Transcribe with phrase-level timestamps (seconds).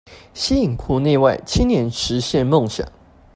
[0.33, 2.91] 吸引國內外青年實現夢想